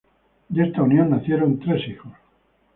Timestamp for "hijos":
1.87-2.11